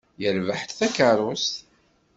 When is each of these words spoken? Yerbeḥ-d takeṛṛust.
Yerbeḥ-d 0.21 0.71
takeṛṛust. 0.77 1.53